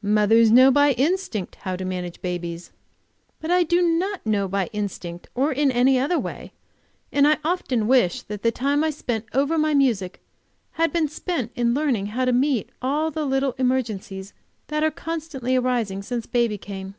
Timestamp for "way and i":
6.18-7.36